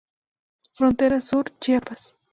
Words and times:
Frontera 0.73 1.19
sur, 1.21 1.43
Chiapas". 1.59 2.17